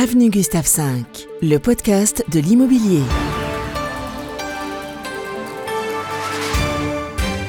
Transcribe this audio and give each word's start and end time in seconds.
Avenue 0.00 0.30
Gustave 0.30 0.68
V, 0.76 1.04
le 1.42 1.58
podcast 1.58 2.24
de 2.30 2.38
l'immobilier. 2.38 3.02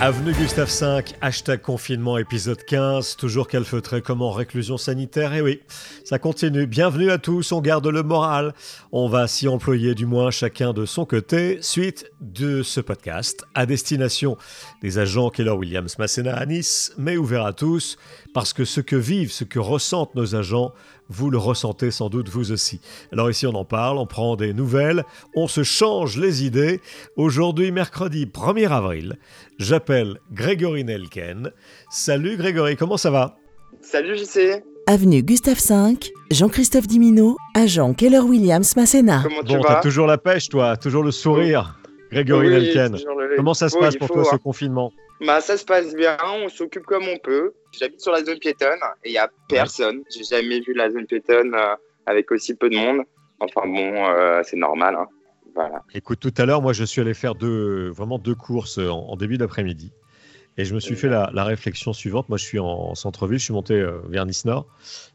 Avenue 0.02 0.34
Gustave 0.34 0.72
V, 0.82 1.14
hashtag 1.22 1.62
confinement 1.62 2.18
épisode 2.18 2.64
15, 2.64 3.18
toujours 3.18 3.48
calfeutré 3.48 4.02
comme 4.02 4.24
en 4.24 4.32
réclusion 4.32 4.78
sanitaire, 4.78 5.34
et 5.34 5.42
oui, 5.42 5.62
ça 6.04 6.18
continue. 6.18 6.66
Bienvenue 6.66 7.12
à 7.12 7.20
tous, 7.20 7.52
on 7.52 7.62
garde 7.62 7.86
le 7.86 8.02
moral. 8.02 8.56
On 8.92 9.10
va 9.10 9.28
s'y 9.28 9.48
employer 9.48 9.94
du 9.94 10.08
moins 10.08 10.32
chacun 10.32 10.74
de 10.74 10.86
son 10.86 11.06
côté, 11.06 11.60
suite 11.62 12.10
de 12.22 12.64
ce 12.64 12.82
podcast 12.82 13.44
à 13.54 13.68
destination 13.68 14.38
des 14.82 14.98
agents 14.98 15.30
Keller 15.30 15.52
Williams 15.52 16.00
Massena 16.00 16.34
à 16.34 16.48
Nice, 16.48 16.94
mais 16.98 17.16
ouvert 17.16 17.46
à 17.46 17.54
tous, 17.54 17.98
parce 18.34 18.54
que 18.54 18.66
ce 18.66 18.82
que 18.82 18.96
vivent, 18.96 19.32
ce 19.32 19.44
que 19.44 19.60
ressentent 19.60 20.16
nos 20.16 20.36
agents, 20.36 20.72
vous 21.10 21.30
le 21.30 21.38
ressentez 21.38 21.92
sans 21.92 22.10
doute 22.10 22.30
vous 22.30 22.52
aussi. 22.52 22.80
Alors 23.12 23.30
ici 23.32 23.48
on 23.48 23.56
en 23.56 23.66
parle, 23.66 23.98
on 23.98 24.06
prend 24.06 24.36
des 24.36 24.54
nouvelles, 24.54 25.04
on 25.36 25.48
se 25.48 25.64
change 25.64 26.18
les 26.18 26.44
idées. 26.46 26.82
Aujourd'hui 27.18 27.72
mercredi 27.72 28.26
1er 28.26 28.70
avril, 28.70 29.18
j'appelle 29.58 30.20
Grégory 30.32 30.84
Nelken. 30.84 31.52
Salut 31.90 32.38
Grégory, 32.38 32.76
comment 32.76 32.98
ça 32.98 33.12
va? 33.12 33.38
Salut 33.82 34.16
JC 34.18 34.64
Avenue 34.88 35.22
Gustave 35.22 35.60
V, 35.60 35.98
Jean-Christophe 36.32 36.88
Dimino, 36.88 37.38
agent 37.56 37.94
Keller 37.94 38.20
Williams 38.20 38.76
Masséna. 38.76 39.22
Comment 39.24 39.44
tu 39.44 39.54
Bon, 39.56 39.62
vas? 39.62 39.76
t'as 39.76 39.82
toujours 39.82 40.08
la 40.08 40.18
pêche 40.18 40.50
toi, 40.50 40.78
toujours 40.78 41.04
le 41.04 41.12
sourire. 41.12 41.79
Grégory 42.12 42.48
Oui, 42.48 42.54
Nelken. 42.54 42.98
Comment 43.36 43.54
ça 43.54 43.70
se 43.70 43.78
passe 43.78 43.96
pour 43.98 44.08
toi 44.10 44.24
ce 44.26 44.36
confinement? 44.38 44.92
Bah 45.26 45.42
ça 45.42 45.58
se 45.58 45.66
passe 45.66 45.94
bien, 45.96 46.18
on 46.24 46.48
s'occupe 46.50 46.86
comme 46.86 47.04
on 47.04 47.18
peut. 47.18 47.52
J'habite 47.78 48.00
sur 48.02 48.12
la 48.14 48.24
zone 48.24 48.40
piétonne 48.40 48.80
et 49.04 49.10
il 49.10 49.14
y 49.14 49.18
a 49.18 49.30
personne. 49.50 50.02
J'ai 50.16 50.24
jamais 50.24 50.62
vu 50.62 50.74
la 50.74 50.90
zone 50.90 51.06
piétonne 51.06 51.54
euh, 51.54 51.76
avec 52.06 52.32
aussi 52.32 52.56
peu 52.56 52.70
de 52.70 52.78
monde. 52.78 53.02
Enfin 53.42 53.62
bon, 53.66 54.06
euh, 54.08 54.42
c'est 54.44 54.56
normal. 54.58 54.96
hein. 54.96 55.08
Voilà. 55.56 55.84
Écoute, 55.94 56.20
tout 56.20 56.34
à 56.38 56.46
l'heure, 56.46 56.62
moi, 56.62 56.72
je 56.74 56.84
suis 56.86 57.02
allé 57.02 57.14
faire 57.14 57.36
deux, 57.36 57.90
vraiment 57.90 58.18
deux 58.18 58.36
courses 58.36 58.78
en, 58.78 59.08
en 59.10 59.16
début 59.18 59.38
d'après-midi. 59.38 59.92
Et 60.58 60.64
je 60.66 60.74
me 60.74 60.80
suis 60.80 60.96
fait 60.96 61.08
la, 61.10 61.30
la 61.34 61.44
réflexion 61.44 61.92
suivante. 61.94 62.30
Moi, 62.30 62.38
je 62.38 62.44
suis 62.46 62.60
en 62.60 62.94
centre-ville, 62.96 63.40
je 63.40 63.44
suis 63.46 63.54
monté 63.54 63.74
euh, 63.74 64.00
vers 64.08 64.26
Nice-Nord, 64.26 64.68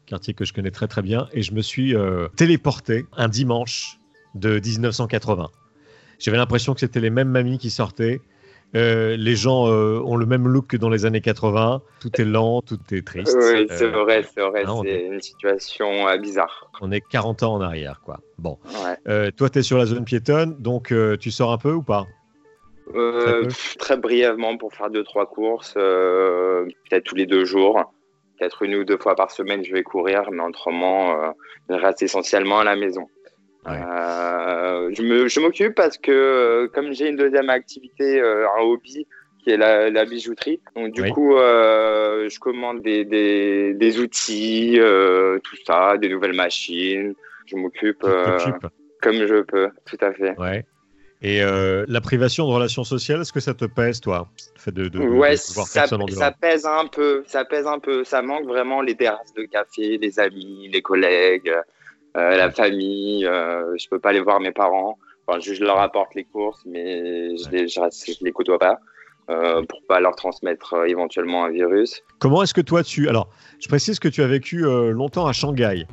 quartier 0.05 0.33
que 0.33 0.43
je 0.45 0.53
connais 0.53 0.71
très 0.71 0.87
très 0.87 1.01
bien, 1.01 1.27
et 1.33 1.41
je 1.41 1.53
me 1.53 1.61
suis 1.61 1.95
euh, 1.95 2.27
téléporté 2.35 3.05
un 3.15 3.27
dimanche 3.27 3.99
de 4.35 4.59
1980. 4.59 5.49
J'avais 6.19 6.37
l'impression 6.37 6.73
que 6.73 6.79
c'était 6.79 6.99
les 6.99 7.09
mêmes 7.09 7.29
mamies 7.29 7.57
qui 7.57 7.69
sortaient. 7.69 8.21
Euh, 8.75 9.15
les 9.15 9.35
gens 9.35 9.67
euh, 9.67 10.01
ont 10.03 10.17
le 10.17 10.25
même 10.25 10.47
look 10.49 10.67
que 10.67 10.77
dans 10.77 10.89
les 10.89 11.05
années 11.05 11.21
80. 11.21 11.81
Tout 12.01 12.09
est 12.19 12.25
lent, 12.25 12.61
tout 12.61 12.79
est 12.91 13.05
triste. 13.07 13.37
Oui, 13.39 13.67
c'est 13.69 13.83
Euh, 13.85 14.03
vrai, 14.03 14.23
c'est 14.23 14.41
vrai. 14.41 14.63
non, 14.65 14.79
on 14.79 14.83
c'est 14.83 15.05
une 15.05 15.21
situation 15.21 16.07
euh, 16.09 16.17
bizarre. 16.17 16.69
on 16.81 16.91
est 16.91 16.99
40 16.99 17.43
ans 17.43 17.53
en 17.53 17.61
arrière, 17.61 18.01
quoi. 18.03 18.19
Bon. 18.37 18.57
Ouais. 19.05 19.31
Toi, 19.31 19.49
tu 19.49 19.59
es 19.59 19.61
sur 19.61 19.77
la 19.77 19.85
zone 19.85 20.03
piétonne, 20.03 20.57
donc 20.59 20.93
tu 21.19 21.31
sors 21.31 21.51
un 21.53 21.57
peu 21.57 21.71
ou 21.71 21.83
pas? 21.83 22.05
Très 23.79 23.97
brièvement 23.97 24.57
pour 24.57 24.73
faire 24.73 24.89
deux 24.89 25.03
trois 25.03 25.25
courses, 25.25 25.73
peut-être 25.73 27.03
tous 27.03 27.15
les 27.15 27.25
deux 27.25 27.45
jours. 27.45 27.93
Peut-être 28.37 28.63
une 28.63 28.75
ou 28.75 28.83
deux 28.83 28.97
fois 28.97 29.15
par 29.15 29.31
semaine, 29.31 29.63
je 29.63 29.71
vais 29.71 29.83
courir, 29.83 30.23
mais 30.31 30.43
autrement, 30.43 31.33
je 31.69 31.75
reste 31.75 32.01
essentiellement 32.01 32.59
à 32.59 32.63
la 32.65 32.75
maison. 32.75 33.07
Ouais. 33.65 33.79
Je 34.91 35.39
m'occupe 35.39 35.75
parce 35.75 35.97
que 35.97 36.11
euh, 36.11 36.67
comme 36.67 36.93
j'ai 36.93 37.09
une 37.09 37.17
deuxième 37.17 37.49
activité, 37.49 38.19
euh, 38.21 38.47
un 38.57 38.61
hobby 38.61 39.07
qui 39.43 39.51
est 39.51 39.57
la, 39.57 39.89
la 39.89 40.05
bijouterie, 40.05 40.59
donc 40.75 40.91
du 40.93 41.01
Oui. 41.01 41.09
coup, 41.11 41.35
euh, 41.37 42.27
je 42.29 42.39
commande 42.39 42.81
des, 42.81 43.05
des, 43.05 43.73
des 43.73 43.99
outils, 43.99 44.79
euh, 44.79 45.37
tout 45.43 45.55
ça, 45.65 45.97
des 45.97 46.09
nouvelles 46.09 46.33
machines. 46.33 47.13
Je 47.45 47.55
m'occupe 47.55 48.03
euh, 48.03 48.51
comme 49.01 49.15
je 49.15 49.41
peux, 49.43 49.69
tout 49.85 49.97
à 50.01 50.13
fait. 50.13 50.37
Ouais. 50.39 50.65
Et 51.21 51.41
la 51.41 52.01
privation 52.01 52.47
de 52.47 52.51
relations 52.53 52.83
sociales, 52.83 53.21
est-ce 53.21 53.33
que 53.33 53.39
ça 53.39 53.53
te 53.53 53.65
pèse, 53.65 53.99
toi? 53.99 54.29
Le 54.55 54.61
fait 54.61 54.71
de, 54.71 54.89
de, 54.89 54.99
Ouais, 54.99 55.31
de 55.31 55.35
ça, 55.37 55.87
ça 55.87 56.31
pèse 56.31 56.65
un 56.67 56.85
peu, 56.87 57.23
ça 57.25 57.45
pèse 57.45 57.65
un 57.65 57.79
peu. 57.79 58.03
Ça 58.03 58.21
manque 58.21 58.45
vraiment 58.45 58.81
les 58.81 58.95
terrasses 58.95 59.33
de 59.33 59.43
café, 59.43 59.97
les 59.97 60.19
amis, 60.19 60.69
les 60.71 60.81
collègues, 60.81 61.51
la 62.15 62.51
famille. 62.51 63.25
Euh, 63.25 63.75
je 63.77 63.87
peux 63.89 63.99
pas 63.99 64.09
aller 64.09 64.21
voir 64.21 64.39
mes 64.39 64.51
parents. 64.51 64.97
Enfin, 65.27 65.39
je, 65.39 65.63
leur 65.63 65.79
apporte 65.79 66.13
les 66.15 66.23
courses, 66.23 66.61
mais 66.65 67.35
je 67.37 67.49
les, 67.49 67.67
je, 67.67 67.79
les 68.23 68.31
côtoie 68.31 68.59
pas 68.59 68.79
euh, 69.29 69.63
pour 69.67 69.81
pas 69.87 69.99
leur 69.99 70.15
transmettre 70.15 70.75
euh, 70.75 70.85
éventuellement 70.85 71.45
un 71.45 71.49
virus. 71.49 72.03
Comment 72.19 72.43
est-ce 72.43 72.53
que 72.53 72.61
toi, 72.61 72.83
tu... 72.83 73.09
Alors, 73.09 73.29
je 73.59 73.67
précise 73.67 73.99
que 73.99 74.07
tu 74.07 74.21
as 74.21 74.27
vécu 74.27 74.65
euh, 74.65 74.91
longtemps 74.91 75.25
à 75.25 75.33
Shanghai, 75.33 75.87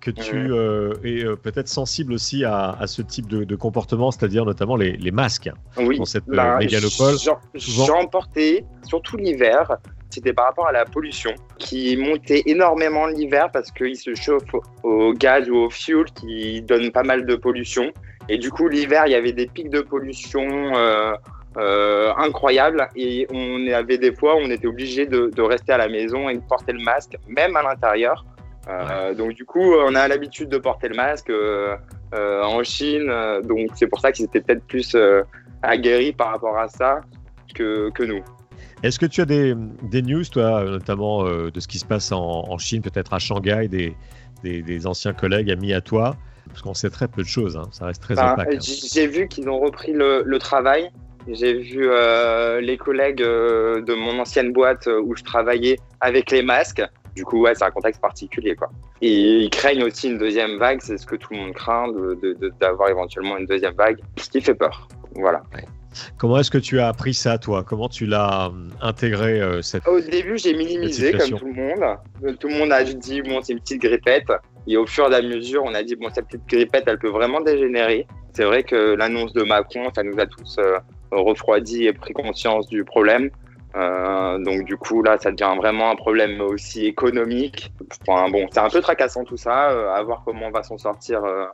que 0.00 0.12
tu 0.12 0.52
euh, 0.52 0.94
es 1.02 1.24
euh, 1.24 1.34
peut-être 1.34 1.66
sensible 1.66 2.12
aussi 2.12 2.44
à, 2.44 2.70
à 2.70 2.86
ce 2.86 3.02
type 3.02 3.26
de, 3.26 3.42
de 3.42 3.56
comportement, 3.56 4.12
c'est-à-dire 4.12 4.44
notamment 4.44 4.76
les, 4.76 4.92
les 4.96 5.10
masques. 5.10 5.50
Oui, 5.76 5.98
Dans 5.98 6.04
cette, 6.04 6.28
euh, 6.28 6.36
bah, 6.36 6.58
mégalopole, 6.58 7.16
j'en- 7.18 7.40
souvent. 7.56 8.06
Portais, 8.06 8.64
surtout 8.84 9.16
l'hiver. 9.16 9.76
C'était 10.10 10.32
par 10.32 10.46
rapport 10.46 10.66
à 10.66 10.72
la 10.72 10.84
pollution 10.84 11.34
qui 11.58 11.96
montait 11.96 12.42
énormément 12.46 13.06
l'hiver 13.06 13.50
parce 13.52 13.70
qu'il 13.70 13.96
se 13.96 14.14
chauffe 14.14 14.54
au, 14.82 15.12
gaz 15.12 15.50
ou 15.50 15.56
au 15.56 15.70
fuel 15.70 16.04
qui 16.14 16.62
donne 16.62 16.90
pas 16.90 17.02
mal 17.02 17.26
de 17.26 17.36
pollution. 17.36 17.92
Et 18.28 18.38
du 18.38 18.50
coup, 18.50 18.68
l'hiver, 18.68 19.04
il 19.06 19.12
y 19.12 19.14
avait 19.14 19.32
des 19.32 19.46
pics 19.46 19.70
de 19.70 19.80
pollution 19.80 20.46
euh, 20.74 21.12
euh, 21.58 22.12
incroyables. 22.16 22.88
Et 22.96 23.26
on 23.30 23.66
avait 23.68 23.98
des 23.98 24.14
fois, 24.14 24.36
on 24.36 24.50
était 24.50 24.66
obligé 24.66 25.06
de, 25.06 25.42
rester 25.42 25.72
à 25.72 25.78
la 25.78 25.88
maison 25.88 26.28
et 26.28 26.36
de 26.36 26.42
porter 26.42 26.72
le 26.72 26.82
masque, 26.82 27.16
même 27.26 27.54
à 27.56 27.62
l'intérieur. 27.62 28.24
Euh, 28.68 29.14
Donc 29.14 29.32
du 29.32 29.44
coup, 29.44 29.74
on 29.74 29.94
a 29.94 30.08
l'habitude 30.08 30.48
de 30.48 30.58
porter 30.58 30.88
le 30.88 30.96
masque 30.96 31.32
en 32.12 32.62
Chine. 32.62 33.12
donc 33.44 33.70
c'est 33.74 33.86
pour 33.86 34.00
ça 34.00 34.12
qu'ils 34.12 34.24
étaient 34.24 34.40
peut-être 34.40 34.64
plus 34.66 34.96
aguerris 35.62 36.12
par 36.12 36.28
rapport 36.28 36.56
à 36.56 36.68
ça 36.68 37.02
que, 37.54 37.90
que 37.90 38.04
nous. 38.04 38.22
Est-ce 38.82 38.98
que 38.98 39.06
tu 39.06 39.20
as 39.20 39.24
des, 39.24 39.54
des 39.82 40.02
news, 40.02 40.24
toi, 40.24 40.62
notamment 40.64 41.24
euh, 41.26 41.50
de 41.50 41.58
ce 41.60 41.66
qui 41.66 41.78
se 41.78 41.84
passe 41.84 42.12
en, 42.12 42.20
en 42.48 42.58
Chine, 42.58 42.80
peut-être 42.82 43.12
à 43.12 43.18
Shanghai, 43.18 43.66
des, 43.68 43.96
des, 44.44 44.62
des 44.62 44.86
anciens 44.86 45.12
collègues, 45.12 45.50
amis 45.50 45.72
à 45.72 45.80
toi? 45.80 46.16
Parce 46.48 46.62
qu'on 46.62 46.74
sait 46.74 46.88
très 46.90 47.08
peu 47.08 47.22
de 47.22 47.26
choses, 47.28 47.56
hein, 47.56 47.68
ça 47.72 47.86
reste 47.86 48.02
très 48.02 48.14
opaque. 48.32 48.54
hein. 48.54 48.58
J'ai 48.60 49.06
vu 49.06 49.28
qu'ils 49.28 49.48
ont 49.50 49.58
repris 49.58 49.92
le, 49.92 50.22
le 50.24 50.38
travail. 50.38 50.90
J'ai 51.30 51.52
vu 51.58 51.88
euh, 51.90 52.60
les 52.60 52.78
collègues 52.78 53.20
euh, 53.20 53.82
de 53.82 53.92
mon 53.94 54.18
ancienne 54.18 54.52
boîte 54.52 54.86
où 55.04 55.14
je 55.14 55.22
travaillais 55.24 55.78
avec 56.00 56.30
les 56.30 56.42
masques. 56.42 56.82
Du 57.14 57.24
coup, 57.24 57.42
ouais, 57.42 57.54
c'est 57.54 57.64
un 57.64 57.70
contexte 57.70 58.00
particulier, 58.00 58.54
quoi. 58.54 58.70
Et 59.02 59.40
ils 59.40 59.50
craignent 59.50 59.82
aussi 59.82 60.08
une 60.08 60.16
deuxième 60.18 60.56
vague. 60.56 60.78
C'est 60.80 60.96
ce 60.96 61.04
que 61.04 61.16
tout 61.16 61.32
le 61.34 61.38
monde 61.40 61.52
craint, 61.52 61.88
de- 61.88 62.18
de- 62.22 62.32
de- 62.34 62.52
d'avoir 62.60 62.88
éventuellement 62.88 63.36
une 63.36 63.46
deuxième 63.46 63.74
vague, 63.74 63.98
ce 64.16 64.30
qui 64.30 64.40
fait 64.40 64.54
peur. 64.54 64.88
Voilà. 65.16 65.42
Comment 66.16 66.38
est-ce 66.38 66.50
que 66.50 66.58
tu 66.58 66.80
as 66.80 66.88
appris 66.88 67.14
ça, 67.14 67.38
toi? 67.38 67.64
Comment 67.64 67.88
tu 67.88 68.06
l'as 68.06 68.48
hum, 68.48 68.70
intégré, 68.80 69.40
euh, 69.40 69.62
cette... 69.62 69.86
Au 69.88 70.00
début, 70.00 70.38
j'ai 70.38 70.54
minimisé 70.54 71.12
comme 71.12 71.38
tout 71.38 71.46
le 71.46 71.52
monde. 71.52 71.96
Euh, 72.24 72.32
Tout 72.38 72.48
le 72.48 72.54
monde 72.58 72.72
a 72.72 72.84
dit 72.84 73.22
bon, 73.22 73.40
c'est 73.42 73.52
une 73.52 73.60
petite 73.60 73.82
grippette. 73.82 74.30
Et 74.66 74.76
au 74.76 74.86
fur 74.86 75.10
et 75.10 75.14
à 75.14 75.22
mesure, 75.22 75.62
on 75.64 75.74
a 75.74 75.82
dit 75.82 75.96
bon, 75.96 76.08
cette 76.14 76.26
petite 76.26 76.46
grippette, 76.46 76.84
elle 76.86 76.98
peut 76.98 77.08
vraiment 77.08 77.40
dégénérer. 77.40 78.06
C'est 78.34 78.44
vrai 78.44 78.62
que 78.62 78.94
l'annonce 78.94 79.32
de 79.32 79.42
Macron, 79.42 79.88
ça 79.94 80.02
nous 80.02 80.18
a 80.20 80.26
tous 80.26 80.56
euh, 80.58 80.78
refroidi 81.10 81.86
et 81.86 81.92
pris 81.92 82.12
conscience 82.12 82.68
du 82.68 82.84
problème. 82.84 83.30
Euh, 83.76 84.38
donc 84.38 84.64
du 84.64 84.76
coup, 84.76 85.02
là, 85.02 85.18
ça 85.18 85.30
devient 85.30 85.54
vraiment 85.56 85.90
un 85.90 85.96
problème 85.96 86.40
aussi 86.40 86.86
économique. 86.86 87.72
Enfin, 88.06 88.30
bon, 88.30 88.46
c'est 88.50 88.60
un 88.60 88.70
peu 88.70 88.80
tracassant 88.80 89.24
tout 89.24 89.36
ça. 89.36 89.70
euh, 89.70 89.92
à 89.92 90.02
voir 90.02 90.22
comment 90.24 90.46
on 90.46 90.50
va 90.50 90.62
s'en 90.62 90.78
sortir 90.78 91.22
euh, 91.24 91.44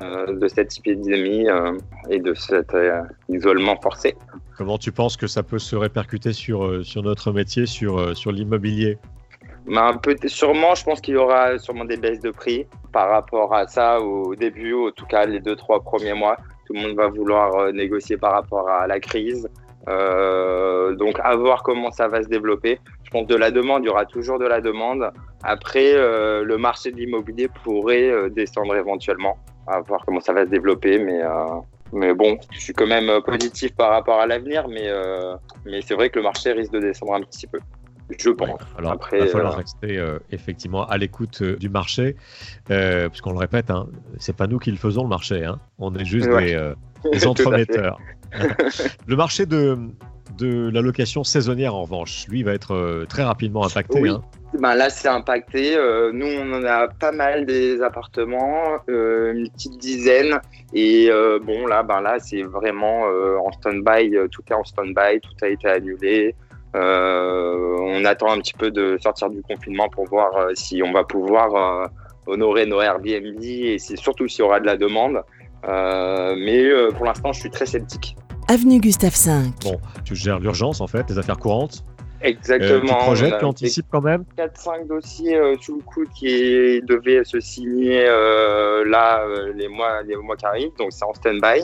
de 0.00 0.48
cette 0.48 0.76
épidémie 0.78 1.48
euh, 1.48 1.72
et 2.10 2.18
de 2.18 2.34
cet 2.34 2.74
euh, 2.74 3.02
isolement 3.28 3.76
forcé. 3.80 4.16
Comment 4.56 4.78
tu 4.78 4.92
penses 4.92 5.16
que 5.16 5.26
ça 5.26 5.42
peut 5.42 5.58
se 5.58 5.76
répercuter 5.76 6.32
sur, 6.32 6.64
euh, 6.64 6.82
sur 6.82 7.02
notre 7.02 7.32
métier, 7.32 7.66
sur, 7.66 7.98
euh, 7.98 8.14
sur 8.14 8.32
l'immobilier? 8.32 8.98
Ben, 9.66 9.94
peut 10.02 10.16
sûrement, 10.26 10.74
je 10.74 10.84
pense 10.84 11.00
qu'il 11.00 11.14
y 11.14 11.16
aura 11.16 11.58
sûrement 11.58 11.84
des 11.84 11.96
baisses 11.96 12.20
de 12.20 12.30
prix 12.30 12.66
par 12.92 13.08
rapport 13.08 13.54
à 13.54 13.66
ça 13.66 14.00
au 14.00 14.34
début, 14.34 14.74
en 14.74 14.90
tout 14.90 15.06
cas 15.06 15.24
les 15.24 15.40
deux, 15.40 15.56
trois 15.56 15.82
premiers 15.82 16.12
mois. 16.12 16.36
Tout 16.66 16.74
le 16.74 16.80
monde 16.80 16.96
va 16.96 17.08
vouloir 17.08 17.54
euh, 17.56 17.72
négocier 17.72 18.16
par 18.16 18.32
rapport 18.32 18.68
à 18.68 18.86
la 18.86 19.00
crise. 19.00 19.48
Euh, 19.88 20.94
donc, 20.94 21.18
à 21.22 21.36
voir 21.36 21.62
comment 21.62 21.90
ça 21.90 22.08
va 22.08 22.22
se 22.22 22.28
développer. 22.28 22.78
Je 23.04 23.10
pense 23.10 23.26
de 23.26 23.36
la 23.36 23.50
demande, 23.50 23.82
il 23.82 23.86
y 23.86 23.90
aura 23.90 24.06
toujours 24.06 24.38
de 24.38 24.46
la 24.46 24.60
demande. 24.60 25.10
Après, 25.42 25.92
euh, 25.94 26.42
le 26.42 26.56
marché 26.56 26.90
de 26.90 26.96
l'immobilier 26.96 27.48
pourrait 27.64 28.10
euh, 28.10 28.28
descendre 28.30 28.74
éventuellement. 28.76 29.36
À 29.66 29.80
voir 29.80 30.02
comment 30.06 30.20
ça 30.20 30.32
va 30.32 30.44
se 30.44 30.50
développer. 30.50 30.98
Mais, 30.98 31.22
euh, 31.22 31.44
mais 31.92 32.12
bon, 32.14 32.36
je 32.52 32.60
suis 32.60 32.72
quand 32.72 32.86
même 32.86 33.08
euh, 33.08 33.20
positif 33.20 33.74
par 33.74 33.90
rapport 33.90 34.20
à 34.20 34.26
l'avenir. 34.26 34.68
Mais, 34.68 34.88
euh, 34.88 35.36
mais 35.64 35.80
c'est 35.82 35.94
vrai 35.94 36.10
que 36.10 36.18
le 36.18 36.22
marché 36.24 36.52
risque 36.52 36.72
de 36.72 36.80
descendre 36.80 37.14
un 37.14 37.22
petit 37.22 37.46
peu. 37.46 37.58
Je 38.18 38.28
pense. 38.30 38.48
Ouais, 38.50 38.54
alors, 38.76 38.92
Après, 38.92 39.18
il 39.18 39.24
va 39.24 39.30
falloir 39.30 39.54
euh, 39.54 39.56
rester 39.56 39.96
euh, 39.98 40.18
effectivement 40.30 40.86
à 40.86 40.98
l'écoute 40.98 41.42
du 41.42 41.70
marché, 41.70 42.16
puisqu'on 42.66 43.32
le 43.32 43.38
répète, 43.38 43.70
hein, 43.70 43.86
c'est 44.18 44.36
pas 44.36 44.46
nous 44.46 44.58
qui 44.58 44.70
le 44.70 44.76
faisons 44.76 45.02
le 45.04 45.08
marché, 45.08 45.44
hein. 45.44 45.58
on 45.78 45.94
est 45.94 46.04
juste 46.04 46.28
Ouais. 46.28 46.54
des, 47.04 47.10
des 47.12 47.26
entremetteurs. 47.26 47.98
le 49.06 49.16
marché 49.16 49.46
de, 49.46 49.78
de 50.36 50.68
la 50.68 50.82
location 50.82 51.24
saisonnière, 51.24 51.74
en 51.74 51.82
revanche, 51.82 52.26
lui, 52.28 52.42
va 52.42 52.52
être 52.52 53.06
très 53.08 53.22
rapidement 53.22 53.64
impacté. 53.64 54.00
Oui. 54.02 54.10
hein. 54.10 54.20
Ben 54.58 54.74
là, 54.74 54.90
c'est 54.90 55.08
impacté. 55.08 55.76
Euh, 55.76 56.10
nous, 56.12 56.26
on 56.26 56.52
en 56.52 56.64
a 56.64 56.88
pas 56.88 57.12
mal 57.12 57.44
des 57.46 57.82
appartements, 57.82 58.78
euh, 58.88 59.32
une 59.32 59.48
petite 59.50 59.78
dizaine. 59.78 60.40
Et 60.72 61.08
euh, 61.10 61.38
bon, 61.42 61.66
là, 61.66 61.82
ben 61.82 62.00
là, 62.00 62.16
c'est 62.18 62.42
vraiment 62.42 63.02
en 63.02 63.52
stand-by. 63.52 64.16
Tout 64.30 64.42
est 64.50 64.54
en 64.54 64.64
stand-by, 64.64 65.20
tout 65.20 65.44
a 65.44 65.48
été 65.48 65.68
annulé. 65.68 66.34
on 66.74 68.04
attend 68.04 68.32
un 68.32 68.38
petit 68.38 68.54
peu 68.54 68.70
de 68.70 68.98
sortir 69.02 69.30
du 69.30 69.42
confinement 69.42 69.88
pour 69.88 70.06
voir 70.06 70.50
si 70.54 70.82
on 70.82 70.92
va 70.92 71.04
pouvoir 71.04 71.90
honorer 72.26 72.66
nos 72.66 72.80
Airbnb 72.80 73.42
et 73.42 73.78
c'est 73.78 73.96
surtout 73.96 74.28
s'il 74.28 74.40
y 74.40 74.42
aura 74.42 74.60
de 74.60 74.66
la 74.66 74.76
demande. 74.76 75.22
mais 75.64 76.68
pour 76.96 77.06
l'instant, 77.06 77.32
je 77.32 77.40
suis 77.40 77.50
très 77.50 77.66
sceptique. 77.66 78.16
Avenue 78.48 78.78
Gustave 78.78 79.14
V. 79.24 79.50
Bon, 79.62 79.80
tu 80.04 80.14
gères 80.14 80.38
l'urgence 80.38 80.80
en 80.80 80.86
fait, 80.86 81.08
les 81.08 81.18
affaires 81.18 81.38
courantes? 81.38 81.84
Exactement. 82.20 82.76
Euh, 82.76 82.80
tu 82.80 83.04
projettes, 83.04 83.38
tu 83.38 83.44
anticipes 83.44 83.86
quand 83.90 84.00
même? 84.00 84.24
4-5 84.38 84.86
dossiers 84.86 85.36
euh, 85.36 85.56
sous 85.60 85.76
le 85.76 85.82
coude 85.82 86.08
qui 86.14 86.80
devaient 86.82 87.24
se 87.24 87.40
signer 87.40 88.06
euh, 88.06 88.84
là 88.88 89.24
les, 89.54 89.68
mois, 89.68 90.02
les 90.02 90.16
mois 90.16 90.36
qui 90.36 90.46
arrivent, 90.46 90.74
donc 90.78 90.92
c'est 90.92 91.04
en 91.04 91.14
stand-by. 91.14 91.62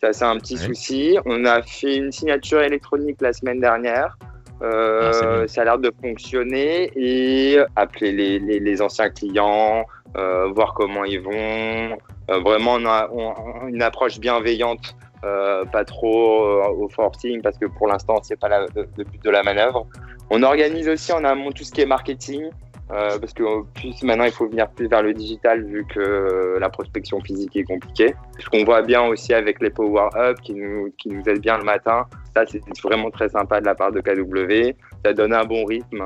Ça, 0.00 0.12
c'est 0.14 0.24
un 0.24 0.36
petit 0.38 0.56
souci. 0.56 1.18
On 1.26 1.44
a 1.44 1.62
fait 1.62 1.96
une 1.96 2.10
signature 2.10 2.62
électronique 2.62 3.18
la 3.20 3.34
semaine 3.34 3.60
dernière. 3.60 4.16
Ah, 4.62 5.44
ça 5.46 5.62
a 5.62 5.64
l'air 5.64 5.78
de 5.78 5.90
fonctionner 6.02 6.90
et 6.94 7.58
appeler 7.76 8.12
les, 8.12 8.38
les, 8.38 8.60
les 8.60 8.82
anciens 8.82 9.10
clients, 9.10 9.84
voir 10.14 10.72
comment 10.74 11.04
ils 11.04 11.20
vont. 11.20 11.98
vraiment, 12.28 12.74
on 12.74 12.86
a, 12.86 13.10
une 13.68 13.82
approche 13.82 14.18
bienveillante 14.18 14.94
euh, 15.22 15.66
pas 15.66 15.84
trop 15.84 16.44
euh, 16.44 16.68
au 16.78 16.88
forcing 16.88 17.42
parce 17.42 17.58
que 17.58 17.66
pour 17.66 17.86
l'instant 17.86 18.20
c'est 18.22 18.40
pas 18.40 18.48
le, 18.48 18.84
but 19.04 19.22
de 19.22 19.30
la 19.30 19.42
manœuvre. 19.42 19.86
On 20.30 20.42
organise 20.42 20.88
aussi 20.88 21.12
en 21.12 21.24
amont 21.24 21.50
tout 21.52 21.62
ce 21.62 21.72
qui 21.72 21.82
est 21.82 21.86
marketing 21.86 22.44
euh, 22.90 23.18
parce 23.18 23.34
que 23.34 23.42
maintenant 24.02 24.24
il 24.24 24.32
faut 24.32 24.48
venir 24.48 24.70
plus 24.70 24.88
vers 24.88 25.02
le 25.02 25.12
digital 25.12 25.62
vu 25.62 25.84
que 25.84 26.56
la 26.58 26.70
prospection 26.70 27.20
physique 27.20 27.54
est 27.54 27.64
compliquée. 27.64 28.14
Ce 28.38 28.48
qu'on 28.48 28.64
voit 28.64 28.80
bien 28.80 29.02
aussi 29.02 29.34
avec 29.34 29.60
les 29.60 29.68
Power 29.68 30.08
Up 30.16 30.38
qui 30.42 30.54
nous, 30.54 30.90
qui 30.96 31.10
nous 31.10 31.22
aident 31.28 31.42
bien 31.42 31.58
le 31.58 31.64
matin, 31.64 32.06
ça 32.34 32.44
c'est 32.46 32.62
vraiment 32.82 33.10
très 33.10 33.28
sympa 33.28 33.60
de 33.60 33.66
la 33.66 33.74
part 33.74 33.92
de 33.92 34.00
KW, 34.00 34.74
ça 35.04 35.12
donne 35.12 35.34
un 35.34 35.44
bon 35.44 35.66
rythme 35.66 36.02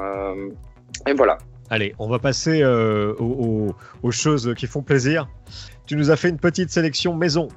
et 1.06 1.12
voilà. 1.12 1.38
Allez, 1.70 1.94
on 2.00 2.08
va 2.08 2.18
passer 2.18 2.64
aux 2.64 4.10
choses 4.10 4.54
qui 4.56 4.66
font 4.66 4.82
plaisir. 4.82 5.28
Tu 5.86 5.94
nous 5.94 6.10
as 6.10 6.16
fait 6.16 6.30
une 6.30 6.38
petite 6.38 6.70
sélection 6.70 7.14
maison 7.14 7.48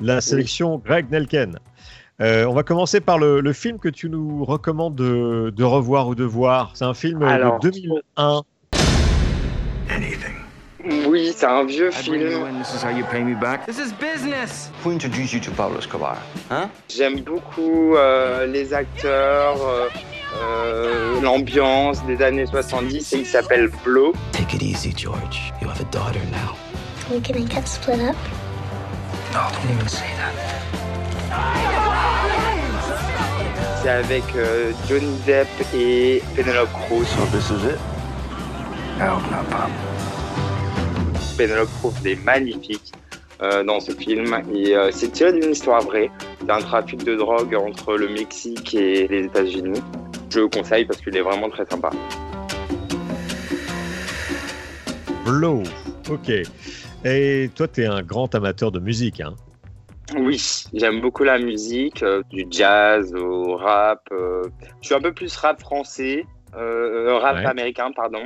la 0.00 0.20
sélection 0.20 0.80
Greg 0.84 1.10
Nelken. 1.10 1.58
Euh, 2.20 2.46
on 2.46 2.52
va 2.52 2.64
commencer 2.64 3.00
par 3.00 3.18
le, 3.18 3.52
film 3.52 3.78
que 3.78 3.88
tu 3.88 4.10
nous 4.10 4.44
recommandes 4.44 4.96
de, 4.96 5.62
revoir 5.62 6.08
ou 6.08 6.14
de 6.14 6.24
voir. 6.24 6.72
C'est 6.74 6.84
un 6.84 6.94
film 6.94 7.20
de 7.20 7.60
2001. 7.60 8.42
Oui, 11.06 11.32
c'est 11.36 11.46
un 11.46 11.64
vieux 11.64 11.90
film. 11.90 12.16
J'aime 16.88 17.20
beaucoup 17.20 17.96
euh, 17.96 18.46
les 18.46 18.74
acteurs, 18.74 19.56
euh, 20.36 21.20
l'ambiance 21.20 22.04
des 22.06 22.22
années 22.22 22.46
70 22.46 23.12
et 23.12 23.18
il 23.18 23.26
s'appelle 23.26 23.70
Blow. 23.84 24.12
Take 24.32 24.56
it 24.56 24.62
easy, 24.62 24.92
George. 24.96 25.52
You 25.60 25.68
have 25.68 25.80
a 25.80 25.84
daughter 25.92 26.20
now. 26.30 26.56
Can 27.22 27.34
we 27.34 27.44
get 27.44 27.66
split 27.66 28.00
up? 28.00 28.16
C'est 33.82 33.88
avec 33.88 34.24
euh, 34.36 34.72
Johnny 34.88 35.16
Depp 35.26 35.48
et 35.74 36.22
Penelope 36.34 36.70
Cruz. 36.72 37.04
So 37.04 37.26
this 37.26 37.50
is 37.50 37.64
it? 37.66 37.78
Penelope 41.36 41.68
Cruz 41.80 41.92
est 42.06 42.24
magnifique 42.24 42.92
euh, 43.42 43.62
dans 43.62 43.80
ce 43.80 43.92
film 43.92 44.42
et 44.52 44.74
euh, 44.74 44.90
c'est 44.92 45.12
tiré 45.12 45.32
d'une 45.32 45.52
histoire 45.52 45.82
vraie 45.82 46.10
d'un 46.44 46.60
trafic 46.60 47.04
de 47.04 47.14
drogue 47.14 47.54
entre 47.54 47.96
le 47.96 48.08
Mexique 48.08 48.74
et 48.74 49.06
les 49.08 49.24
États-Unis. 49.24 49.80
Je 50.30 50.40
le 50.40 50.48
conseille 50.48 50.84
parce 50.84 51.00
qu'il 51.00 51.16
est 51.16 51.22
vraiment 51.22 51.48
très 51.50 51.66
sympa. 51.66 51.90
Blow, 55.24 55.62
ok. 56.10 56.32
Et 57.04 57.50
toi, 57.54 57.68
tu 57.68 57.82
es 57.82 57.86
un 57.86 58.02
grand 58.02 58.34
amateur 58.34 58.72
de 58.72 58.80
musique, 58.80 59.20
hein 59.20 59.34
Oui, 60.16 60.42
j'aime 60.74 61.00
beaucoup 61.00 61.22
la 61.22 61.38
musique, 61.38 62.02
euh, 62.02 62.22
du 62.30 62.46
jazz 62.50 63.14
au 63.14 63.56
rap. 63.56 64.02
Euh, 64.10 64.42
je 64.80 64.86
suis 64.86 64.94
un 64.94 65.00
peu 65.00 65.12
plus 65.12 65.34
rap 65.36 65.60
français, 65.60 66.24
euh, 66.56 67.16
rap 67.18 67.44
américain, 67.46 67.90
pardon. 67.94 68.22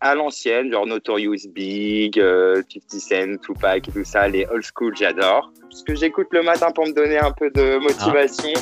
À 0.00 0.14
l'ancienne, 0.14 0.70
genre 0.70 0.86
Notorious 0.86 1.48
Big, 1.54 2.16
50 2.16 2.64
Cent, 2.88 3.40
Tupac 3.42 3.88
et 3.88 3.92
tout 3.92 4.04
ça, 4.04 4.28
les 4.28 4.46
old 4.46 4.64
school, 4.64 4.94
j'adore. 4.96 5.50
Ce 5.70 5.82
que 5.82 5.94
j'écoute 5.94 6.28
le 6.32 6.42
matin 6.42 6.70
pour 6.74 6.86
me 6.86 6.92
donner 6.92 7.18
un 7.18 7.32
peu 7.32 7.50
de 7.50 7.78
motivation, 7.78 8.52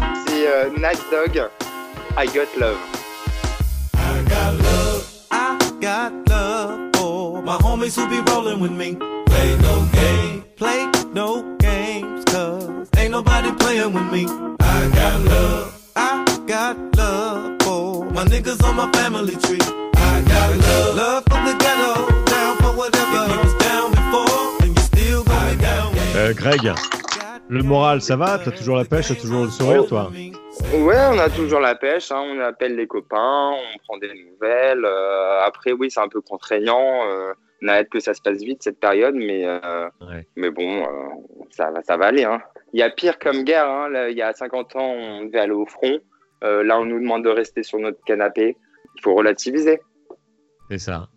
ah. 0.00 0.12
c'est 0.26 0.70
Night 0.80 1.02
Dog, 1.10 1.48
I 2.16 2.26
Got 2.26 2.58
Love. 2.58 2.78
I 3.94 4.22
got 4.28 4.54
love, 4.62 5.26
I 5.30 5.58
got 5.80 6.12
love. 6.28 6.85
My 7.46 7.56
homies 7.58 7.94
who 7.94 8.08
be 8.10 8.18
rolling 8.32 8.58
with 8.58 8.72
me. 8.72 8.96
Play 9.26 9.56
no 9.58 9.88
game, 9.92 10.44
play 10.56 10.90
no 11.12 11.56
games, 11.60 12.24
cause 12.24 12.88
ain't 12.96 13.12
nobody 13.12 13.52
playing 13.52 13.92
with 13.92 14.10
me. 14.10 14.26
I 14.58 14.90
got 14.92 15.20
love, 15.20 15.92
I 15.94 16.24
got 16.48 16.76
love 16.96 17.62
for 17.62 18.04
my 18.10 18.24
niggas 18.24 18.60
on 18.64 18.74
my 18.74 18.90
family 18.90 19.36
tree. 19.36 19.60
I 19.94 20.22
got 20.26 20.56
love, 20.56 20.96
love 20.96 21.24
from 21.30 21.44
the 21.44 21.54
ghetto, 21.54 22.24
down 22.24 22.56
for 22.56 22.72
whatever. 22.76 23.26
If 23.26 23.30
you 23.30 23.38
was 23.38 23.54
down 23.62 23.90
before, 23.92 24.62
and 24.64 24.76
you 24.76 24.82
still 24.82 25.22
gonna 25.22 25.56
down. 25.56 25.94
Euh, 26.16 26.32
Greg, 26.34 26.64
le 27.48 27.62
moral, 27.62 28.00
ça 28.00 28.16
va? 28.16 28.38
T'as 28.38 28.50
toujours 28.50 28.76
la 28.76 28.84
pêche, 28.84 29.08
t'as 29.08 29.14
toujours 29.14 29.44
le 29.44 29.50
sourire, 29.50 29.86
toi? 29.86 30.10
Ouais, 30.74 30.98
on 31.12 31.18
a 31.18 31.28
toujours 31.30 31.60
la 31.60 31.74
pêche. 31.74 32.10
Hein. 32.10 32.22
On 32.34 32.40
appelle 32.40 32.76
les 32.76 32.86
copains, 32.86 33.52
on 33.52 33.78
prend 33.86 33.98
des 33.98 34.08
nouvelles. 34.08 34.84
Euh, 34.84 35.40
après, 35.44 35.72
oui, 35.72 35.90
c'est 35.90 36.00
un 36.00 36.08
peu 36.08 36.20
contraignant. 36.20 37.08
Euh, 37.08 37.32
on 37.62 37.68
a 37.68 37.74
hâte 37.74 37.88
que 37.88 38.00
ça 38.00 38.14
se 38.14 38.20
passe 38.20 38.38
vite 38.38 38.62
cette 38.62 38.80
période, 38.80 39.14
mais, 39.14 39.44
euh, 39.46 39.88
mais 40.34 40.50
bon, 40.50 40.82
euh, 40.82 40.86
ça, 41.50 41.70
va, 41.70 41.82
ça 41.82 41.96
va 41.96 42.06
aller. 42.06 42.24
Hein. 42.24 42.40
Il 42.72 42.80
y 42.80 42.82
a 42.82 42.90
pire 42.90 43.18
comme 43.18 43.44
guerre. 43.44 43.68
Hein. 43.68 44.08
il 44.10 44.16
y 44.16 44.22
a 44.22 44.32
50 44.32 44.76
ans, 44.76 44.90
on 44.90 45.24
devait 45.26 45.40
aller 45.40 45.52
au 45.52 45.66
front. 45.66 45.98
Là, 46.42 46.78
on 46.78 46.84
nous 46.84 47.00
demande 47.00 47.24
de 47.24 47.30
rester 47.30 47.64
sur 47.64 47.78
notre 47.78 48.02
canapé. 48.04 48.56
Il 48.94 49.02
faut 49.02 49.14
relativiser. 49.14 49.80
C'est 50.70 50.78
ça. 50.78 51.08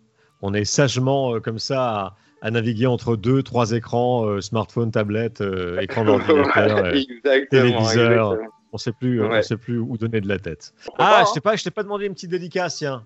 On 0.42 0.54
est 0.54 0.64
sagement 0.64 1.38
comme 1.40 1.58
ça 1.58 2.14
à 2.42 2.50
naviguer 2.50 2.86
entre 2.86 3.16
deux, 3.16 3.42
trois 3.42 3.72
écrans, 3.72 4.40
smartphone, 4.40 4.90
tablette, 4.90 5.42
écran 5.80 6.04
d'ordinateur, 6.06 6.92
téléviseur. 7.50 8.38
On 8.72 8.78
sait 8.78 8.92
plus, 8.92 9.22
on 9.22 9.42
sait 9.42 9.56
plus 9.56 9.78
où 9.78 9.96
donner 9.96 10.20
de 10.20 10.28
la 10.28 10.38
tête. 10.38 10.72
Ah, 10.98 11.24
je 11.28 11.34
t'ai 11.34 11.40
pas, 11.40 11.56
je 11.56 11.64
t'ai 11.64 11.70
pas 11.70 11.82
demandé 11.82 12.06
une 12.06 12.14
petite 12.14 12.30
dédicace, 12.30 12.76
tiens. 12.76 13.04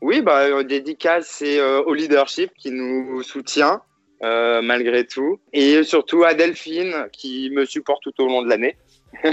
Oui, 0.00 0.22
bah, 0.22 0.62
dédicace 0.64 1.26
c'est 1.26 1.62
au 1.62 1.94
leadership 1.94 2.50
qui 2.56 2.70
nous 2.70 3.22
soutient 3.22 3.80
malgré 4.22 5.06
tout, 5.06 5.38
et 5.52 5.82
surtout 5.82 6.24
à 6.24 6.34
Delphine 6.34 7.08
qui 7.12 7.50
me 7.50 7.64
supporte 7.64 8.02
tout 8.02 8.22
au 8.22 8.26
long 8.26 8.42
de 8.42 8.48
l'année. 8.48 8.76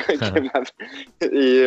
et 1.21 1.63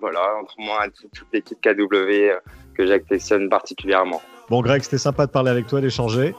voilà, 0.00 0.36
entre 0.40 0.54
moi 0.58 0.86
toute 1.14 1.28
l'équipe 1.32 1.58
KW 1.60 2.32
que 2.74 2.86
j'affectionne 2.86 3.48
particulièrement. 3.48 4.20
Bon, 4.50 4.60
Greg, 4.60 4.82
c'était 4.82 4.98
sympa 4.98 5.26
de 5.26 5.30
parler 5.30 5.50
avec 5.50 5.66
toi, 5.66 5.80
d'échanger. 5.80 6.34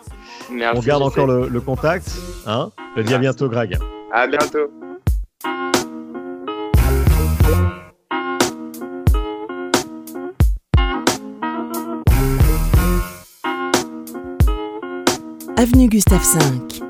Merci. 0.51 0.77
On 0.77 0.81
garde 0.81 1.03
encore 1.03 1.27
le, 1.27 1.61
contact. 1.61 2.11
Hein 2.45 2.69
Je 2.95 3.01
te 3.01 3.07
dis 3.07 3.13
à 3.13 3.17
bientôt, 3.17 3.49
Greg. 3.49 3.77
À 4.11 4.27
bientôt. 4.27 4.69
Avenue 15.57 15.87
Gustave 15.87 16.21
V. 16.21 16.84